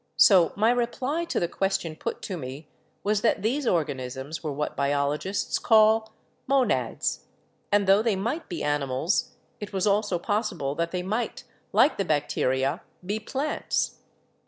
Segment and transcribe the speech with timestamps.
[0.17, 2.67] So my reply to the question put to me
[3.03, 6.11] was that these organisms were what biologists call
[6.47, 7.25] 'Monads/
[7.71, 12.05] and tho they might be animals, it was also possible that they might, like the
[12.05, 13.99] 'Bacteria,' be plants.